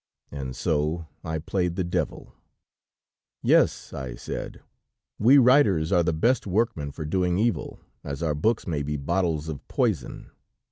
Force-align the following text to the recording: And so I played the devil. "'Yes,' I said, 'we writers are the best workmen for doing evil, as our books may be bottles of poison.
And 0.31 0.55
so 0.55 1.05
I 1.23 1.37
played 1.37 1.75
the 1.75 1.83
devil. 1.83 2.33
"'Yes,' 3.43 3.93
I 3.93 4.15
said, 4.15 4.61
'we 5.19 5.37
writers 5.37 5.91
are 5.91 6.01
the 6.01 6.11
best 6.11 6.47
workmen 6.47 6.89
for 6.91 7.05
doing 7.05 7.37
evil, 7.37 7.79
as 8.03 8.23
our 8.23 8.33
books 8.33 8.65
may 8.65 8.81
be 8.81 8.97
bottles 8.97 9.47
of 9.47 9.67
poison. 9.67 10.31